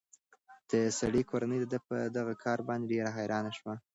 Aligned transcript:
د 0.69 0.71
سړي 0.99 1.21
کورنۍ 1.29 1.57
د 1.61 1.65
ده 1.73 1.79
په 1.89 1.97
دغه 2.17 2.33
کار 2.43 2.59
باندې 2.67 2.89
ډېره 2.91 3.09
حیرانه 3.17 3.51
شوه. 3.57 3.73